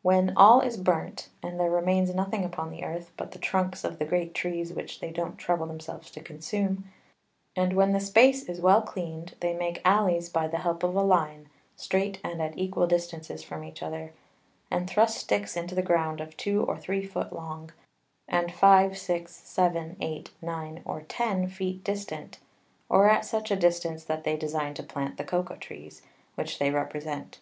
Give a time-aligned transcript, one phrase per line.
[0.00, 3.98] When all is burnt, and there remains nothing upon the Earth, but the Trunks of
[3.98, 6.84] the great Trees which they don't trouble themselves to consume,
[7.54, 11.02] and when the Space is well cleaned, they make Alleys by the help of a
[11.02, 14.14] Line, strait and at equal Distances from each other,
[14.70, 17.70] and thrust Sticks into the Ground of two or three Foot long,
[18.26, 22.38] and 5, 6, 7, 8, 9 or 10 Feet distant,
[22.88, 26.00] or at such a distance that they design to plant the Cocao Trees,
[26.36, 27.38] which they represent.